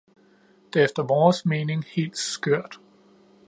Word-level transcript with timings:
Det 0.73 0.79
er 0.79 0.83
efter 0.85 1.03
vores 1.03 1.45
mening 1.45 1.83
helt 1.95 2.17
skørt. 2.17 2.79